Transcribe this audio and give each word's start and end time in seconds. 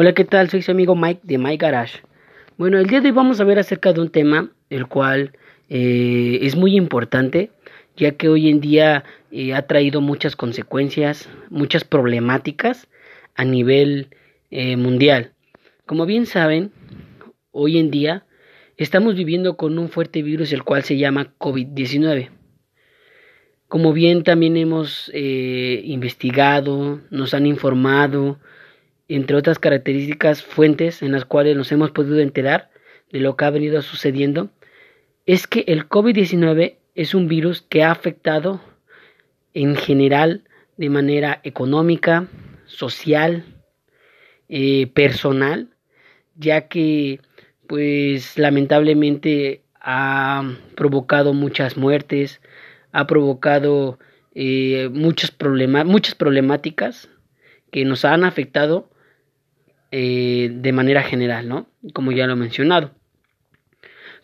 Hola, 0.00 0.12
¿qué 0.12 0.24
tal? 0.24 0.48
Soy 0.48 0.62
su 0.62 0.70
amigo 0.70 0.94
Mike 0.94 1.22
de 1.24 1.38
My 1.38 1.56
Garage. 1.56 2.02
Bueno, 2.56 2.78
el 2.78 2.86
día 2.86 3.00
de 3.00 3.08
hoy 3.08 3.14
vamos 3.16 3.40
a 3.40 3.44
ver 3.44 3.58
acerca 3.58 3.92
de 3.92 4.00
un 4.00 4.10
tema 4.10 4.52
el 4.70 4.86
cual 4.86 5.32
eh, 5.68 6.38
es 6.42 6.54
muy 6.54 6.76
importante, 6.76 7.50
ya 7.96 8.12
que 8.12 8.28
hoy 8.28 8.48
en 8.48 8.60
día 8.60 9.02
eh, 9.32 9.54
ha 9.54 9.66
traído 9.66 10.00
muchas 10.00 10.36
consecuencias, 10.36 11.28
muchas 11.50 11.82
problemáticas 11.82 12.86
a 13.34 13.44
nivel 13.44 14.06
eh, 14.52 14.76
mundial. 14.76 15.32
Como 15.84 16.06
bien 16.06 16.26
saben, 16.26 16.70
hoy 17.50 17.76
en 17.76 17.90
día 17.90 18.24
estamos 18.76 19.16
viviendo 19.16 19.56
con 19.56 19.80
un 19.80 19.88
fuerte 19.88 20.22
virus 20.22 20.52
el 20.52 20.62
cual 20.62 20.84
se 20.84 20.96
llama 20.96 21.34
COVID-19. 21.40 22.30
Como 23.66 23.92
bien 23.92 24.22
también 24.22 24.56
hemos 24.56 25.10
investigado, 25.12 27.00
nos 27.10 27.34
han 27.34 27.46
informado, 27.46 28.38
entre 29.08 29.36
otras 29.36 29.58
características, 29.58 30.42
fuentes 30.42 31.02
en 31.02 31.12
las 31.12 31.24
cuales 31.24 31.56
nos 31.56 31.72
hemos 31.72 31.90
podido 31.90 32.20
enterar 32.20 32.70
de 33.10 33.20
lo 33.20 33.36
que 33.36 33.44
ha 33.46 33.50
venido 33.50 33.80
sucediendo, 33.82 34.50
es 35.26 35.46
que 35.46 35.64
el 35.66 35.88
COVID-19 35.88 36.76
es 36.94 37.14
un 37.14 37.28
virus 37.28 37.62
que 37.62 37.82
ha 37.82 37.90
afectado 37.90 38.60
en 39.54 39.76
general 39.76 40.44
de 40.76 40.90
manera 40.90 41.40
económica, 41.42 42.28
social, 42.66 43.44
eh, 44.48 44.86
personal, 44.88 45.68
ya 46.36 46.68
que 46.68 47.20
pues 47.66 48.38
lamentablemente 48.38 49.62
ha 49.80 50.54
provocado 50.74 51.32
muchas 51.34 51.76
muertes, 51.76 52.40
ha 52.92 53.06
provocado 53.06 53.98
eh, 54.34 54.90
problemas, 55.36 55.86
muchas 55.86 56.14
problemáticas 56.14 57.08
que 57.70 57.84
nos 57.84 58.04
han 58.04 58.24
afectado 58.24 58.88
eh, 59.90 60.50
de 60.52 60.72
manera 60.72 61.02
general, 61.02 61.48
¿no? 61.48 61.66
Como 61.94 62.12
ya 62.12 62.26
lo 62.26 62.34
he 62.34 62.36
mencionado. 62.36 62.90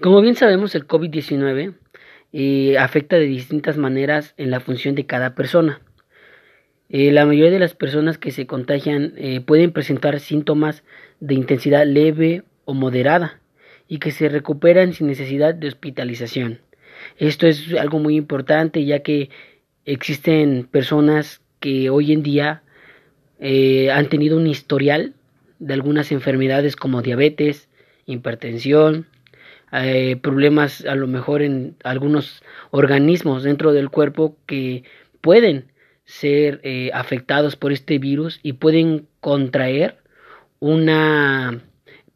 Como 0.00 0.20
bien 0.20 0.36
sabemos, 0.36 0.74
el 0.74 0.86
COVID-19 0.86 1.74
eh, 2.34 2.76
afecta 2.78 3.16
de 3.16 3.24
distintas 3.24 3.78
maneras 3.78 4.34
en 4.36 4.50
la 4.50 4.60
función 4.60 4.94
de 4.94 5.06
cada 5.06 5.34
persona. 5.34 5.80
Eh, 6.90 7.12
la 7.12 7.24
mayoría 7.24 7.50
de 7.50 7.60
las 7.60 7.74
personas 7.74 8.18
que 8.18 8.30
se 8.30 8.46
contagian 8.46 9.14
pueden 9.46 9.72
presentar 9.72 10.20
síntomas 10.20 10.84
de 11.20 11.34
intensidad 11.34 11.86
leve 11.86 12.42
o 12.66 12.74
moderada 12.74 13.40
y 13.88 13.98
que 14.00 14.10
se 14.10 14.28
recuperan 14.28 14.92
sin 14.92 15.06
necesidad 15.06 15.54
de 15.54 15.68
hospitalización. 15.68 16.60
Esto 17.16 17.46
es 17.46 17.72
algo 17.74 17.98
muy 18.00 18.16
importante 18.16 18.84
ya 18.84 19.00
que 19.00 19.30
existen 19.86 20.68
personas 20.70 21.40
que 21.58 21.88
hoy 21.88 22.12
en 22.12 22.22
día 22.22 22.62
han 23.40 24.08
tenido 24.10 24.36
un 24.36 24.46
historial 24.46 25.14
de 25.64 25.74
algunas 25.74 26.12
enfermedades 26.12 26.76
como 26.76 27.00
diabetes, 27.00 27.68
hipertensión, 28.04 29.06
eh, 29.72 30.16
problemas 30.16 30.84
a 30.84 30.94
lo 30.94 31.06
mejor 31.06 31.40
en 31.40 31.76
algunos 31.84 32.42
organismos 32.70 33.42
dentro 33.42 33.72
del 33.72 33.88
cuerpo 33.88 34.36
que 34.46 34.84
pueden 35.22 35.72
ser 36.04 36.60
eh, 36.64 36.90
afectados 36.92 37.56
por 37.56 37.72
este 37.72 37.98
virus 37.98 38.40
y 38.42 38.52
pueden 38.52 39.08
contraer 39.20 39.96
una 40.60 41.62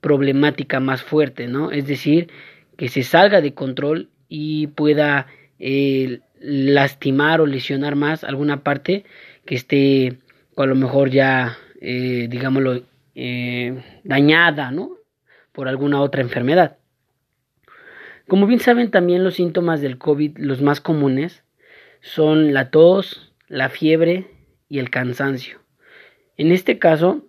problemática 0.03 0.79
más 0.79 1.03
fuerte, 1.03 1.49
¿no? 1.49 1.71
Es 1.71 1.87
decir, 1.87 2.29
que 2.77 2.89
se 2.89 3.03
salga 3.03 3.41
de 3.41 3.55
control 3.55 4.11
y 4.29 4.67
pueda 4.69 5.27
eh, 5.59 6.21
lastimar 6.39 7.41
o 7.41 7.47
lesionar 7.47 7.97
más 7.97 8.25
alguna 8.25 8.63
parte 8.63 9.05
que 9.47 9.55
esté 9.55 10.19
a 10.57 10.67
lo 10.67 10.75
mejor 10.75 11.11
ya, 11.11 11.57
digámoslo, 11.81 12.83
eh, 13.21 13.75
dañada, 14.05 14.71
¿no? 14.71 14.97
Por 15.51 15.67
alguna 15.67 16.01
otra 16.01 16.23
enfermedad. 16.23 16.79
Como 18.29 18.47
bien 18.47 18.61
saben 18.61 18.93
también 18.93 19.25
los 19.25 19.35
síntomas 19.35 19.81
del 19.81 19.99
COVID, 19.99 20.39
los 20.39 20.63
más 20.63 20.81
comunes, 20.81 21.43
son 22.01 22.55
la 22.55 22.71
tos, 22.71 23.35
la 23.49 23.71
fiebre 23.71 24.27
y 24.69 24.79
el 24.79 24.91
cansancio. 24.91 25.59
En 26.37 26.53
este 26.53 26.79
caso, 26.79 27.27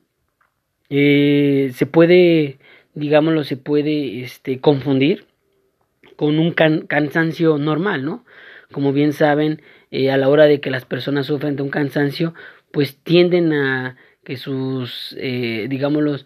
eh, 0.91 1.71
se 1.73 1.87
puede, 1.87 2.59
digámoslo, 2.93 3.43
se 3.43 3.57
puede 3.57 4.21
este, 4.21 4.59
confundir 4.59 5.25
con 6.15 6.37
un 6.37 6.51
cansancio 6.51 7.57
normal, 7.57 8.05
¿no? 8.05 8.25
Como 8.71 8.93
bien 8.93 9.13
saben, 9.13 9.63
eh, 9.89 10.11
a 10.11 10.17
la 10.17 10.29
hora 10.29 10.45
de 10.45 10.61
que 10.61 10.69
las 10.69 10.85
personas 10.85 11.25
sufren 11.25 11.55
de 11.55 11.63
un 11.63 11.69
cansancio, 11.69 12.35
pues 12.71 12.97
tienden 12.97 13.53
a 13.53 13.97
que 14.29 14.37
sus, 14.37 15.15
eh, 15.17 15.65
digámoslo, 15.69 16.17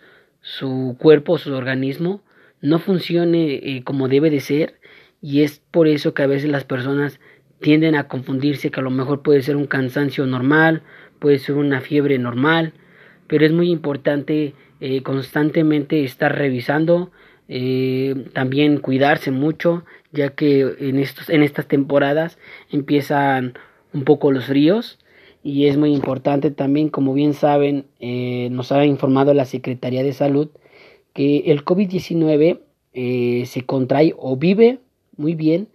su 0.41 0.97
cuerpo, 0.99 1.37
su 1.37 1.53
organismo 1.53 2.21
no 2.59 2.79
funcione 2.79 3.53
eh, 3.53 3.81
como 3.85 4.09
debe 4.09 4.29
de 4.29 4.41
ser 4.41 4.77
y 5.21 5.43
es 5.43 5.61
por 5.71 5.87
eso 5.87 6.13
que 6.13 6.21
a 6.21 6.27
veces 6.27 6.49
las 6.49 6.65
personas 6.65 7.21
tienden 7.61 7.95
a 7.95 8.09
confundirse 8.09 8.71
que 8.71 8.81
a 8.81 8.83
lo 8.83 8.89
mejor 8.89 9.21
puede 9.21 9.41
ser 9.41 9.55
un 9.55 9.67
cansancio 9.67 10.25
normal, 10.25 10.83
puede 11.19 11.39
ser 11.39 11.55
una 11.55 11.79
fiebre 11.79 12.17
normal, 12.17 12.73
pero 13.27 13.45
es 13.45 13.53
muy 13.53 13.71
importante 13.71 14.53
eh, 14.81 15.01
constantemente 15.01 16.03
estar 16.03 16.37
revisando, 16.37 17.09
eh, 17.47 18.25
también 18.33 18.79
cuidarse 18.79 19.31
mucho, 19.31 19.85
ya 20.11 20.31
que 20.31 20.75
en, 20.77 20.99
estos, 20.99 21.29
en 21.29 21.41
estas 21.41 21.69
temporadas 21.69 22.37
empiezan 22.69 23.53
un 23.93 24.03
poco 24.03 24.33
los 24.33 24.47
fríos 24.47 24.99
y 25.43 25.67
es 25.67 25.75
muy 25.77 25.93
importante 25.93 26.51
también, 26.51 26.87
como 26.87 27.13
bien 27.13 27.33
saben, 27.33 27.85
eh, 27.99 28.47
nos 28.49 28.71
ha 28.71 28.85
informado 28.85 29.33
la 29.33 29.43
Secretaría 29.43 30.01
de 30.01 30.13
Salud 30.13 30.49
que 31.13 31.51
el 31.51 31.65
COVID-19 31.65 32.61
eh, 32.93 33.43
se 33.45 33.61
contrae 33.63 34.13
o 34.17 34.37
vive 34.37 34.79
muy 35.17 35.35
bien 35.35 35.67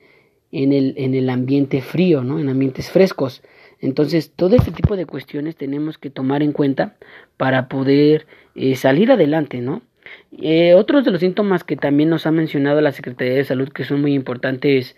en 0.52 0.72
el, 0.72 0.94
en 0.96 1.14
el 1.14 1.28
ambiente 1.28 1.82
frío, 1.82 2.24
¿no? 2.24 2.40
en 2.40 2.48
ambientes 2.48 2.90
frescos. 2.90 3.42
Entonces, 3.80 4.32
todo 4.34 4.56
este 4.56 4.72
tipo 4.72 4.96
de 4.96 5.04
cuestiones 5.04 5.54
tenemos 5.54 5.98
que 5.98 6.08
tomar 6.08 6.42
en 6.42 6.52
cuenta 6.52 6.96
para 7.36 7.68
poder 7.68 8.26
eh, 8.54 8.74
salir 8.74 9.12
adelante, 9.12 9.60
¿no? 9.60 9.82
otros 10.76 11.04
de 11.04 11.10
los 11.10 11.20
síntomas 11.20 11.64
que 11.64 11.76
también 11.76 12.08
nos 12.08 12.26
ha 12.26 12.30
mencionado 12.30 12.80
la 12.80 12.92
Secretaría 12.92 13.34
de 13.34 13.44
Salud 13.44 13.68
que 13.68 13.84
son 13.84 14.00
muy 14.00 14.14
importantes 14.14 14.96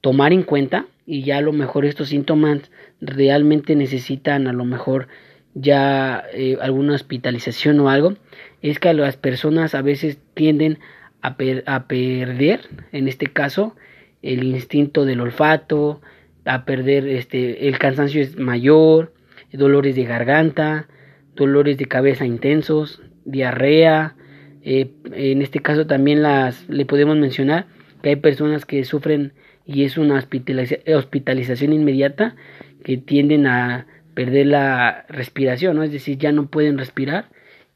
tomar 0.00 0.32
en 0.32 0.44
cuenta 0.44 0.86
y 1.08 1.22
ya 1.22 1.38
a 1.38 1.40
lo 1.40 1.54
mejor 1.54 1.86
estos 1.86 2.10
síntomas 2.10 2.70
realmente 3.00 3.74
necesitan 3.74 4.46
a 4.46 4.52
lo 4.52 4.66
mejor 4.66 5.08
ya 5.54 6.22
eh, 6.34 6.58
alguna 6.60 6.94
hospitalización 6.94 7.80
o 7.80 7.88
algo, 7.88 8.14
es 8.60 8.78
que 8.78 8.92
las 8.92 9.16
personas 9.16 9.74
a 9.74 9.80
veces 9.80 10.18
tienden 10.34 10.78
a, 11.22 11.36
a 11.64 11.88
perder, 11.88 12.60
en 12.92 13.08
este 13.08 13.26
caso, 13.28 13.74
el 14.20 14.44
instinto 14.44 15.06
del 15.06 15.22
olfato, 15.22 16.02
a 16.44 16.66
perder 16.66 17.08
este, 17.08 17.68
el 17.68 17.78
cansancio 17.78 18.20
es 18.20 18.36
mayor, 18.36 19.14
dolores 19.50 19.96
de 19.96 20.04
garganta, 20.04 20.88
dolores 21.34 21.78
de 21.78 21.86
cabeza 21.86 22.26
intensos, 22.26 23.00
diarrea, 23.24 24.14
eh, 24.62 24.90
en 25.12 25.40
este 25.40 25.60
caso 25.60 25.86
también 25.86 26.22
las 26.22 26.68
le 26.68 26.84
podemos 26.84 27.16
mencionar 27.16 27.64
que 28.02 28.10
hay 28.10 28.16
personas 28.16 28.66
que 28.66 28.84
sufren 28.84 29.32
y 29.68 29.84
es 29.84 29.98
una 29.98 30.16
hospitalización 30.18 31.74
inmediata 31.74 32.34
que 32.82 32.96
tienden 32.96 33.46
a 33.46 33.86
perder 34.14 34.46
la 34.46 35.04
respiración, 35.10 35.76
¿no? 35.76 35.82
Es 35.82 35.92
decir, 35.92 36.16
ya 36.16 36.32
no 36.32 36.46
pueden 36.46 36.78
respirar 36.78 37.26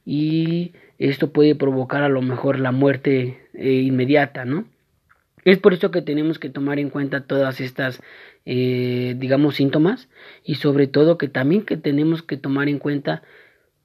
y 0.06 0.72
esto 0.98 1.32
puede 1.32 1.54
provocar 1.54 2.02
a 2.02 2.08
lo 2.08 2.22
mejor 2.22 2.58
la 2.58 2.72
muerte 2.72 3.46
eh, 3.52 3.72
inmediata, 3.72 4.46
¿no? 4.46 4.64
Es 5.44 5.58
por 5.58 5.74
eso 5.74 5.90
que 5.90 6.00
tenemos 6.00 6.38
que 6.38 6.48
tomar 6.48 6.78
en 6.78 6.88
cuenta 6.88 7.26
todas 7.26 7.60
estas, 7.60 8.00
eh, 8.46 9.14
digamos, 9.18 9.56
síntomas 9.56 10.08
y 10.44 10.54
sobre 10.54 10.86
todo 10.86 11.18
que 11.18 11.28
también 11.28 11.62
que 11.62 11.76
tenemos 11.76 12.22
que 12.22 12.38
tomar 12.38 12.70
en 12.70 12.78
cuenta 12.78 13.22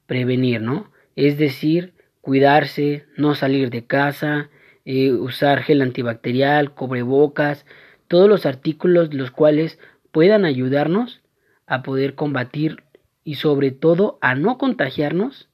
prevenir, 0.06 0.62
¿no? 0.62 0.90
Es 1.14 1.36
decir, 1.36 1.92
cuidarse, 2.22 3.04
no 3.18 3.34
salir 3.34 3.68
de 3.68 3.84
casa, 3.84 4.48
eh, 4.86 5.12
usar 5.12 5.62
gel 5.62 5.82
antibacterial, 5.82 6.72
cubrebocas, 6.72 7.66
todos 8.08 8.28
los 8.28 8.46
artículos 8.46 9.14
los 9.14 9.30
cuales 9.30 9.78
puedan 10.10 10.44
ayudarnos 10.44 11.20
a 11.66 11.82
poder 11.82 12.14
combatir 12.14 12.82
y 13.22 13.34
sobre 13.34 13.70
todo 13.70 14.18
a 14.22 14.34
no 14.34 14.58
contagiarnos 14.58 15.48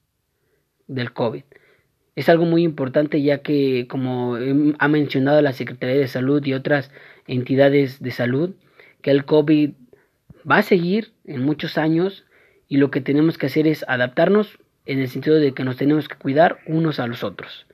del 0.87 1.11
COVID. 1.11 1.43
Es 2.15 2.29
algo 2.29 2.45
muy 2.45 2.63
importante 2.63 3.21
ya 3.21 3.39
que, 3.39 3.87
como 3.89 4.37
ha 4.79 4.87
mencionado 4.87 5.41
la 5.41 5.51
Secretaría 5.51 5.97
de 5.97 6.07
Salud 6.07 6.43
y 6.45 6.53
otras 6.53 6.89
entidades 7.27 8.01
de 8.01 8.11
salud, 8.11 8.51
que 9.01 9.11
el 9.11 9.25
COVID 9.25 9.71
va 10.49 10.57
a 10.57 10.63
seguir 10.63 11.11
en 11.25 11.43
muchos 11.43 11.77
años 11.77 12.25
y 12.69 12.77
lo 12.77 12.89
que 12.89 13.01
tenemos 13.01 13.37
que 13.37 13.47
hacer 13.47 13.67
es 13.67 13.83
adaptarnos 13.89 14.57
en 14.85 14.99
el 14.99 15.09
sentido 15.09 15.35
de 15.35 15.53
que 15.53 15.65
nos 15.65 15.75
tenemos 15.75 16.07
que 16.07 16.15
cuidar 16.15 16.59
unos 16.67 16.99
a 16.99 17.07
los 17.07 17.23
otros. 17.23 17.67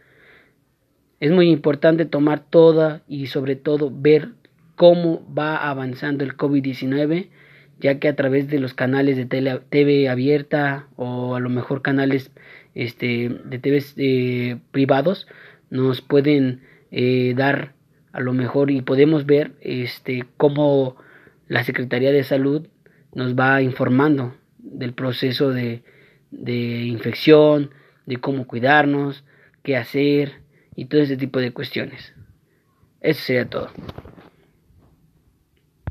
Es 1.19 1.31
muy 1.31 1.51
importante 1.51 2.05
tomar 2.05 2.43
toda 2.49 3.03
y 3.07 3.27
sobre 3.27 3.55
todo 3.55 3.91
ver 3.93 4.29
cómo 4.81 5.23
va 5.31 5.69
avanzando 5.69 6.23
el 6.23 6.35
COVID-19, 6.35 7.29
ya 7.79 7.99
que 7.99 8.07
a 8.07 8.15
través 8.15 8.49
de 8.49 8.57
los 8.57 8.73
canales 8.73 9.15
de 9.15 9.27
TV 9.69 10.09
abierta 10.09 10.87
o 10.95 11.35
a 11.35 11.39
lo 11.39 11.49
mejor 11.49 11.83
canales 11.83 12.31
este, 12.73 13.29
de 13.29 13.59
TV 13.59 13.83
eh, 13.97 14.57
privados 14.71 15.27
nos 15.69 16.01
pueden 16.01 16.61
eh, 16.89 17.35
dar 17.37 17.73
a 18.11 18.21
lo 18.21 18.33
mejor 18.33 18.71
y 18.71 18.81
podemos 18.81 19.27
ver 19.27 19.51
este 19.61 20.25
cómo 20.35 20.95
la 21.47 21.63
Secretaría 21.63 22.11
de 22.11 22.23
Salud 22.23 22.67
nos 23.13 23.35
va 23.35 23.61
informando 23.61 24.35
del 24.57 24.93
proceso 24.93 25.51
de, 25.51 25.83
de 26.31 26.85
infección, 26.85 27.69
de 28.07 28.17
cómo 28.17 28.47
cuidarnos, 28.47 29.25
qué 29.61 29.77
hacer 29.77 30.41
y 30.75 30.85
todo 30.85 31.01
ese 31.01 31.17
tipo 31.17 31.39
de 31.39 31.51
cuestiones. 31.51 32.15
Eso 32.99 33.21
sería 33.21 33.47
todo. 33.47 33.69